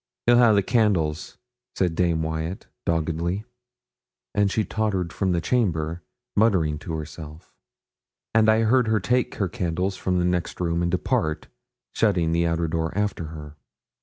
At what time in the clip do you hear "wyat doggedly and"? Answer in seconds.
2.23-4.49